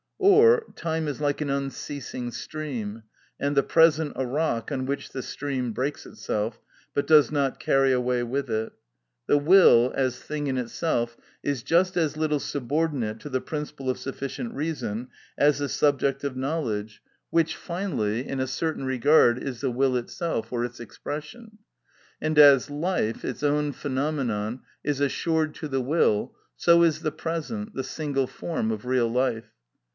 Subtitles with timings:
[0.17, 3.03] Or, time is like an unceasing stream,
[3.39, 6.59] and the present a rock on which the stream breaks itself,
[6.95, 8.73] but does not carry away with it.
[9.27, 13.97] The will, as thing in itself, is just as little subordinate to the principle of
[13.99, 15.07] sufficient reason
[15.39, 20.51] as the subject of knowledge, which, finally, in a certain regard is the will itself
[20.51, 21.59] or its expression.
[22.19, 27.73] And as life, its own phenomenon, is assured to the will, so is the present,
[27.75, 29.51] the single form of real life.